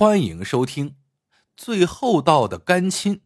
[0.00, 0.88] 欢迎收听
[1.58, 3.16] 《最厚道的干亲》。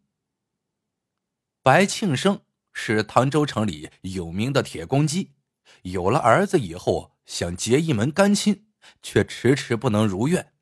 [1.63, 2.41] 白庆生
[2.73, 5.35] 是唐州城里有名的铁公鸡，
[5.83, 8.67] 有了儿子以后，想结一门干亲，
[9.01, 10.53] 却迟迟不能如愿。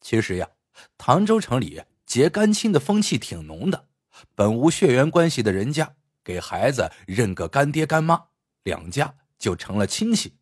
[0.00, 0.50] 其实呀，
[0.96, 3.88] 唐州城里结干亲的风气挺浓的，
[4.36, 8.26] 本无血缘关系的人家，给孩子认个干爹干妈，
[8.62, 10.38] 两家就成了亲戚。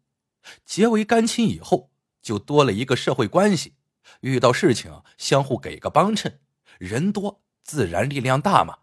[0.67, 1.91] 结为干亲以后，
[2.21, 3.73] 就多了一个社会关系。
[4.21, 6.41] 遇到事情相互给个帮衬，
[6.79, 8.79] 人多自然力量大嘛。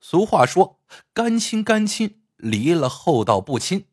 [0.00, 0.80] 俗话说
[1.12, 3.88] ：“干亲干亲，离了厚道不亲。”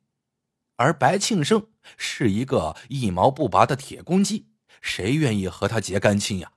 [0.77, 4.49] 而白庆生是一个一毛不拔的铁公鸡，
[4.81, 6.52] 谁愿意和他结干亲呀？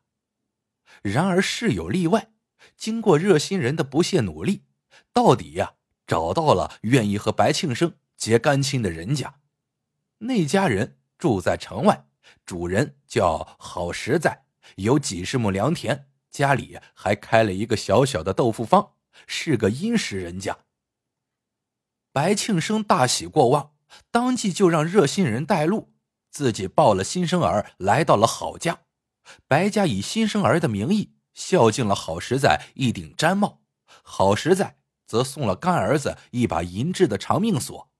[1.03, 2.33] 然而事有例外，
[2.77, 4.65] 经过热心人的不懈努力，
[5.13, 5.75] 到底呀
[6.07, 9.37] 找到了愿意和白庆生结干亲的人家。
[10.19, 12.08] 那家人住在城外。
[12.45, 14.45] 主人叫郝实在，
[14.77, 18.93] 有几十亩良田，家里还开了一个小小的豆腐坊，
[19.27, 20.59] 是个殷实人家。
[22.13, 23.73] 白庆生大喜过望，
[24.11, 25.93] 当即就让热心人带路，
[26.31, 28.81] 自己抱了新生儿来到了郝家。
[29.47, 33.61] 白家以新生儿的名义孝敬了郝实在一顶毡帽，
[34.03, 37.91] 郝实在则送了干儿子一把银制的长命锁。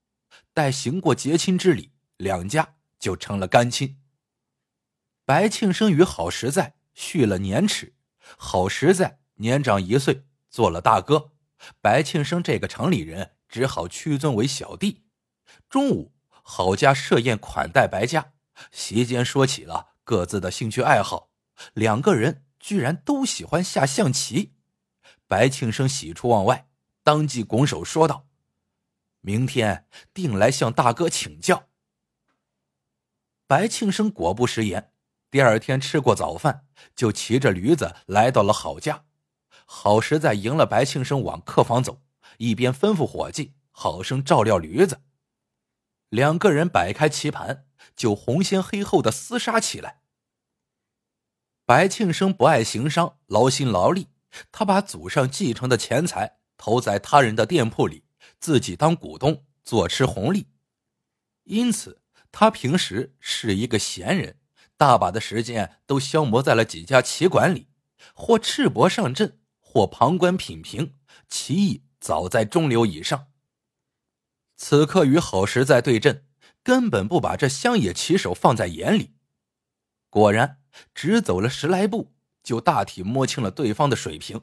[0.53, 3.99] 待行过结亲之礼，两家就成了干亲。
[5.29, 7.93] 白庆生与郝实在续了年齿，
[8.39, 11.33] 郝实在年长一岁，做了大哥。
[11.83, 15.05] 白庆生这个城里人只好屈尊为小弟。
[15.69, 18.33] 中午，郝家设宴款待白家，
[18.73, 21.29] 席间说起了各自的兴趣爱好，
[21.75, 24.55] 两个人居然都喜欢下象棋。
[25.27, 26.71] 白庆生喜出望外，
[27.03, 28.27] 当即拱手说道
[29.21, 31.69] ：“明天定来向大哥请教。”
[33.47, 34.91] 白庆生果不食言。
[35.31, 39.05] 第二天吃过早饭，就骑着驴子来到了郝家。
[39.67, 42.01] 郝实在迎了白庆生往客房走，
[42.39, 45.03] 一边吩咐伙计好生照料驴子。
[46.09, 50.01] 两个人摆开棋盘，就红先黑后的厮杀起来。
[51.67, 54.09] 白庆生不爱行商，劳心劳力，
[54.51, 58.05] 他把祖上继承的钱财投在他人的店铺里，
[58.41, 60.49] 自己当股东，坐吃红利。
[61.45, 62.01] 因此，
[62.33, 64.38] 他平时是一个闲人。
[64.79, 67.67] 大把的时间都消磨在了几家棋馆里，
[68.15, 70.95] 或赤膊上阵，或旁观品评，
[71.29, 73.27] 棋艺早在中流以上。
[74.57, 76.27] 此刻与郝实在对阵，
[76.63, 79.17] 根本不把这乡野棋手放在眼里。
[80.09, 80.63] 果然，
[80.95, 84.41] 只走了十来步，就大体摸清了对方的水平：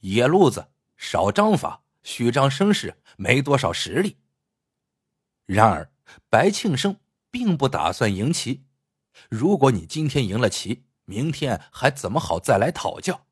[0.00, 0.68] 野路子，
[0.98, 4.18] 少章法，虚张声势，没多少实力。
[5.46, 5.90] 然而，
[6.28, 7.00] 白庆生
[7.30, 8.66] 并不打算赢棋。
[9.28, 13.26] 如果你今天赢了棋，明天还怎么好再来讨教？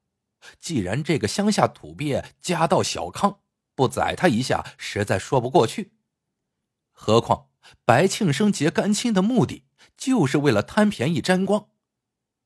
[0.58, 3.40] 既然这个乡下土鳖家道小康，
[3.74, 5.92] 不宰他一下实在说不过去。
[6.90, 7.48] 何况
[7.84, 9.64] 白庆生结干亲的目的
[9.96, 11.68] 就是为了贪便宜沾光，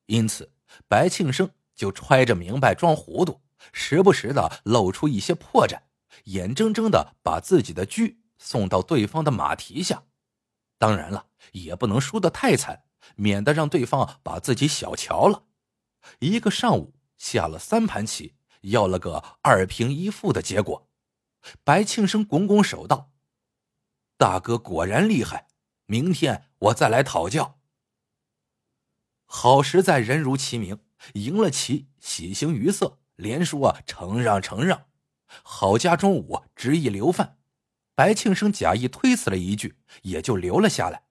[0.07, 0.53] 因此
[0.89, 3.41] 白庆生就揣着明白装糊涂，
[3.73, 5.81] 时不时的露出一些破绽，
[6.25, 8.03] 眼睁睁的把自己的车
[8.39, 10.05] 送到对方的马蹄下。
[10.79, 12.85] 当然了，也不能输得太惨。
[13.17, 15.45] 免得让对方把自己小瞧了。
[16.19, 20.89] 一个上午下了三盘棋，要了个二平一负的结果。
[21.63, 23.13] 白庆生拱拱手道
[24.17, 25.49] ：“大哥果然厉害，
[25.87, 27.59] 明天我再来讨教。”
[29.27, 30.81] 好实在人如其名，
[31.15, 34.87] 赢了棋喜形于色，连说承让承让。
[35.43, 37.39] 郝家中午执意留饭，
[37.95, 41.05] 白庆生假意推辞了一句，也就留了下来。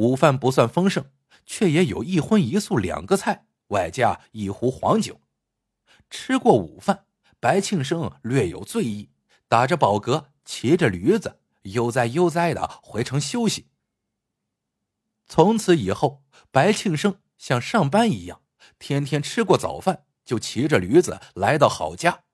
[0.00, 1.04] 午饭不算丰盛，
[1.44, 5.20] 却也有一荤一素两个菜，外加一壶黄酒。
[6.08, 7.04] 吃过午饭，
[7.38, 9.10] 白庆生略有醉意，
[9.46, 13.66] 打着饱嗝，骑着驴子悠哉悠哉的回城休息。
[15.26, 18.40] 从此以后，白庆生像上班一样，
[18.78, 22.24] 天天吃过早饭就骑着驴子来到郝家。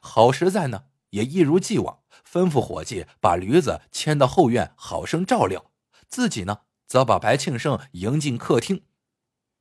[0.00, 5.72] 郝实在呢，也一如既往吩咐伙计把驴子牵到后院，好生照料，
[6.06, 6.60] 自己呢。
[6.90, 8.84] 则把白庆生迎进客厅，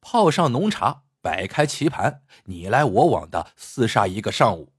[0.01, 4.73] 泡上浓茶，摆开棋盘，你来我往的厮杀一个上午。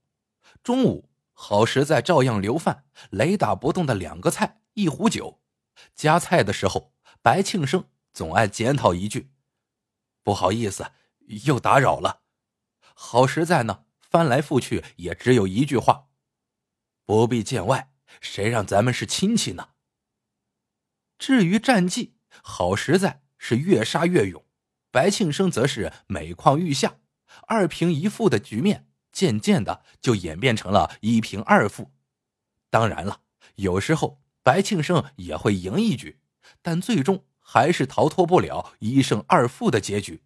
[0.61, 5.41] 中午，郝实在照样留饭，雷打不动的两个菜，一壶酒。
[5.95, 6.93] 夹菜的时候，
[7.23, 9.31] 白庆生总爱检讨一句
[10.25, 10.91] ：“不好意思，
[11.45, 12.23] 又打扰了。”
[12.97, 16.09] 郝实在呢，翻来覆去也只有一句话
[17.07, 19.69] ：“不必见外，谁让咱们是亲戚呢？”
[21.17, 22.17] 至于战绩。
[22.43, 24.45] 好实在是越杀越勇，
[24.91, 26.97] 白庆生则是每况愈下，
[27.47, 31.91] 二平一负的局面渐渐的就演变成了一平二负。
[32.71, 33.23] 当然了，
[33.57, 36.21] 有时候白庆生也会赢一局，
[36.63, 40.23] 但最终还是逃脱不了一胜二负的结局。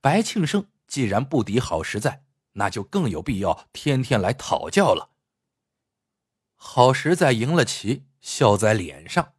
[0.00, 5.10] 白庆生既然不敌郝实在，那就更有必要天天来讨教了。
[6.56, 9.34] 郝实在赢了棋，笑在脸上；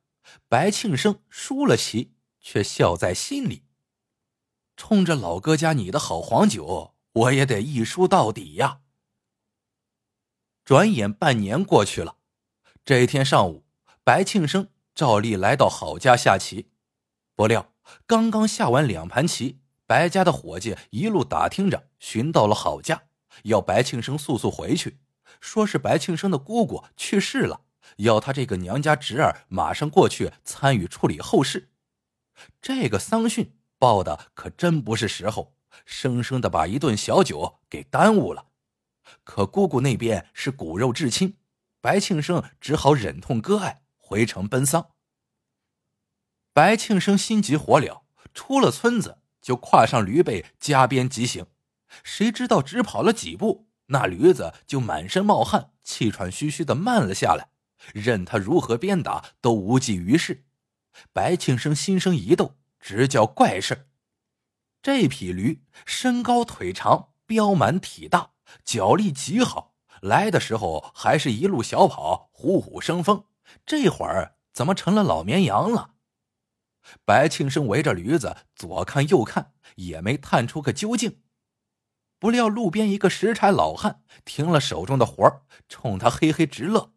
[0.48, 3.66] 白庆生输了棋，却笑在心里。
[4.76, 8.82] 冲着老哥家你的好黄酒，我也得一输到底呀！
[10.64, 12.18] 转眼半年过去了，
[12.86, 13.66] 这一天上午，
[14.04, 16.70] 白庆生照例来到郝家下棋，
[17.36, 17.74] 不料
[18.06, 19.60] 刚刚下完两盘棋。
[19.86, 23.06] 白家的伙计一路打听着，寻到了郝家，
[23.46, 25.00] 要白庆生速速回去，
[25.42, 27.62] 说是白庆生的姑姑去世了，
[27.98, 31.70] 要他这个娘家侄儿马上过去参与处理后事。
[32.62, 35.54] 这个丧讯报的可真不是时候，
[35.86, 38.48] 生生的把一顿小酒给耽误了。
[39.24, 41.38] 可姑姑那边是骨肉至亲，
[41.82, 44.92] 白庆生只好忍痛割爱，回城奔丧。
[46.54, 48.02] 白庆生心急火燎，
[48.34, 49.20] 出了村子。
[49.42, 51.48] 就跨上驴背，加鞭疾行。
[52.04, 57.48] 谁知道只跑了几步，那驴子就满身冒汗，气喘吁吁的慢了下来。
[57.94, 60.46] 任他如何鞭打，都无济于事。
[61.14, 63.88] 白庆生心生一动，直叫怪事
[64.82, 68.32] 这匹驴身高腿长，膘满体大，
[68.64, 69.76] 脚力极好。
[70.02, 73.26] 来的时候还是一路小跑，虎虎生风。
[73.66, 75.96] 这会儿怎么成了老绵羊了？
[77.06, 81.22] 白庆生围着驴子左看右看，也没探出个究竟。
[82.18, 86.94] 不料路边一个拾柴老汉停了手中的活儿，冲他嘿嘿直乐：“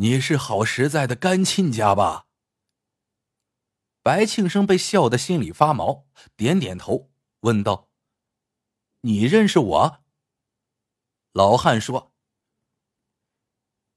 [0.00, 2.26] 你是好实在的干亲家吧？”
[4.02, 7.10] 白庆生被笑得心里发毛，点点头，
[7.40, 7.90] 问道
[9.02, 10.04] ：“你认识我？”
[11.32, 12.12] 老汉说：“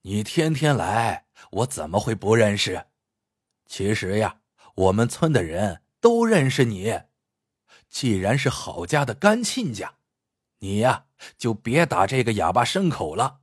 [0.01, 2.87] 你天天来，我怎么会不认识？”
[3.65, 4.41] 其实呀，
[4.75, 7.03] 我们村的人都认识你。
[7.87, 9.97] 既然是郝家的干亲家，
[10.59, 11.07] 你呀
[11.37, 13.40] 就别打这个哑巴牲口了。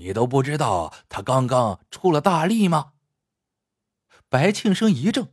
[0.00, 2.94] 你都不知道他刚刚出了大力吗？
[4.30, 5.28] 白庆生一怔，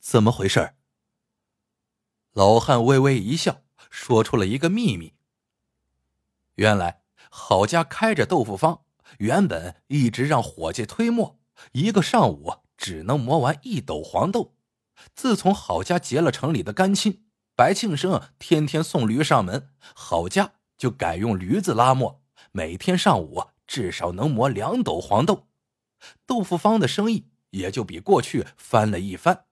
[0.00, 0.74] 怎么回事？
[2.32, 5.12] 老汉微微一笑，说出了一个秘密。
[6.54, 8.84] 原来郝家开着豆腐坊，
[9.18, 11.38] 原本一直让伙计推磨，
[11.72, 12.62] 一个上午。
[12.78, 14.56] 只能磨完一斗黄豆。
[15.14, 22.19] 自从郝家结了城里的干亲，白庆生天天送驴上门，郝家就改用驴子拉磨，
[22.52, 25.48] 每天上午至少能磨两斗黄豆。
[26.26, 29.46] 豆腐坊的生意也就比过去翻了一番。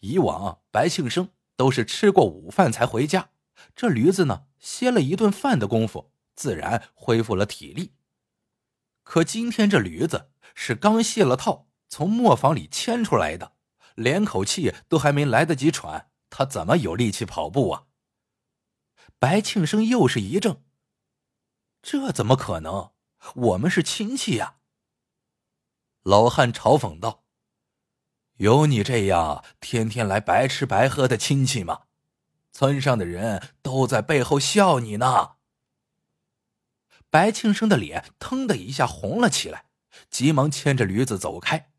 [0.00, 3.30] 以往白庆生都是吃过午饭才回家，
[3.74, 7.94] 这驴子呢歇了一顿饭的功夫，自然恢复了体力。
[9.02, 11.66] 可今天这驴子是刚卸了套。
[11.90, 13.52] 从磨坊里牵出来的，
[13.94, 17.84] 连口气都还没来得及喘，他怎么有力气跑步啊？
[19.18, 20.60] 白庆生又是一怔，
[21.82, 22.92] 这怎么可能？
[23.34, 24.56] 我们是亲戚呀！
[26.02, 27.24] 老汉嘲讽道
[28.38, 31.82] ：“有你这样天天来白吃白喝的亲戚吗？
[32.52, 35.36] 村上的人都在背后笑你呢。”
[37.10, 39.66] 白庆生的脸腾的一下红了起来，
[40.10, 41.70] 急忙牵着驴子走开。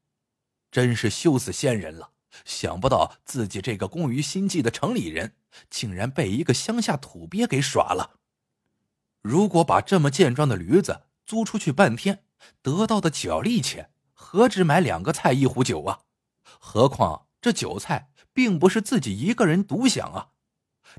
[0.71, 2.11] 真是羞死先人了！
[2.45, 5.35] 想不到自己这个工于心计的城里人，
[5.69, 8.18] 竟然被一个乡下土鳖给耍了。
[9.21, 12.23] 如果把这么健壮的驴子租出去半天，
[12.61, 15.99] 得到的脚力钱何止买两个菜一壶酒啊？
[16.59, 20.29] 何况这酒菜并不是自己一个人独享啊！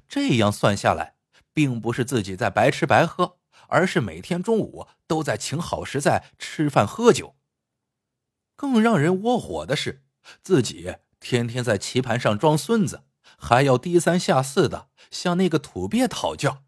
[0.06, 1.14] 这样算下来，
[1.52, 7.36] 并不是自己在白吃白喝，而是每天中午都在请好食在吃饭喝酒。
[8.54, 10.02] 更让人窝火的是，
[10.42, 13.04] 自己天天在棋盘上装孙子，
[13.38, 16.62] 还要低三下四的向那个土鳖讨教。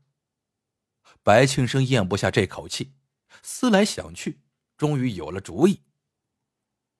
[1.23, 2.95] 白庆生咽不下这口气，
[3.43, 4.41] 思来想去，
[4.77, 5.83] 终于有了主意。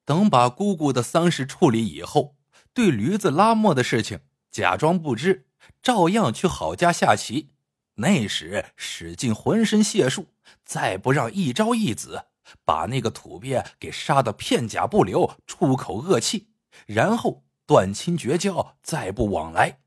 [0.05, 2.37] 等把姑姑的丧事处理以后，
[2.73, 5.49] 对驴子拉磨的事情假装不知，
[5.83, 7.51] 照样去郝家下棋。
[7.97, 10.29] 那时使尽浑身解数，
[10.65, 12.27] 再不让一招一子。
[12.65, 16.49] 把那个土鳖给杀得片甲不留，出口恶气，
[16.87, 19.81] 然后断亲绝交，再不往来。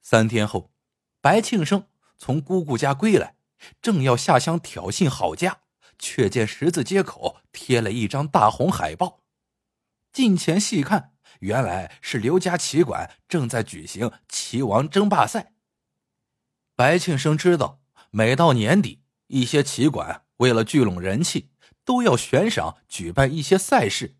[0.00, 0.72] 三天后，
[1.20, 1.86] 白庆生
[2.18, 3.36] 从姑姑家归来，
[3.80, 5.60] 正要下乡挑衅郝家，
[5.98, 9.22] 却见十字街口贴了一张大红海报。
[10.12, 15.52] 近前细看，原来是刘家棋馆正在举行棋王争霸赛。
[16.74, 21.50] 白庆生知道，每到年底，一些棋馆为了聚拢人气，
[21.84, 24.16] 都要悬赏举办一些赛事。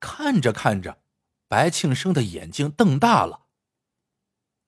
[0.00, 1.02] 看着看着，
[1.48, 3.46] 白庆生的眼睛瞪大了。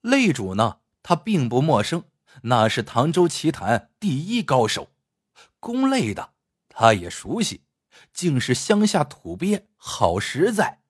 [0.01, 2.03] 擂主呢，他并不陌生，
[2.43, 4.91] 那是唐州棋坛第一高手。
[5.59, 6.33] 攻擂的，
[6.69, 7.61] 他也熟悉。
[8.13, 10.81] 竟是乡下土鳖，好实在。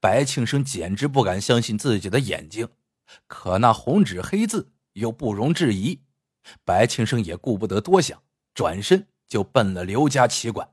[0.00, 2.70] 白庆生简直不敢相信自己的眼睛，
[3.26, 6.02] 可那红纸黑字又不容置疑。
[6.64, 8.22] 白庆生也顾不得多想，
[8.54, 10.70] 转身就奔了刘家棋馆。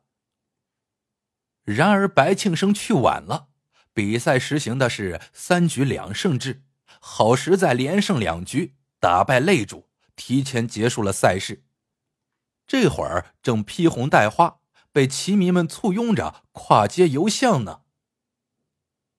[1.64, 3.50] 然而，白庆生去晚了。
[3.94, 6.64] 比赛实行的是三局两胜制，
[7.02, 9.89] 好实在连胜两局，打败擂主，
[10.20, 11.64] 提前结束了赛事。
[12.68, 14.58] 这会儿正披红戴花。
[14.92, 17.82] 被棋迷们簇拥着跨街游巷呢。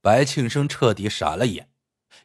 [0.00, 1.70] 白庆生彻底傻了眼，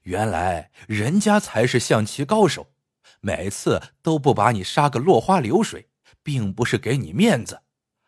[0.01, 2.74] 原来人家才是象棋高手，
[3.22, 5.89] 每次都不把你杀个落花流水，
[6.24, 7.62] 并不是给你面子，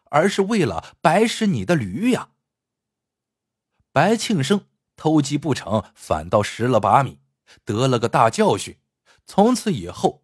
[0.06, 2.32] 而是为了白使你的驴呀。
[3.92, 7.20] 白庆生偷鸡不成，反倒蚀了把米，
[7.64, 8.80] 得了个大教训，
[9.24, 10.24] 从此以后